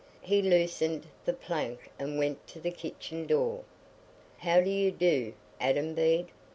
He 0.23 0.41
loosed 0.41 1.03
the 1.25 1.33
plank 1.33 1.91
and 1.99 2.17
went 2.17 2.47
to 2.47 2.59
the 2.59 2.71
kitchen 2.71 3.27
door. 3.27 3.63
"How 4.39 4.59
do 4.59 4.69
you 4.71 4.89
do, 4.91 5.33
Adam 5.59 5.93
Bede?" 5.93 6.31